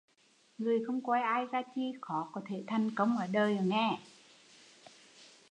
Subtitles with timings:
[0.57, 3.57] Người không coi ai ra chi khó có thể thành công ở đời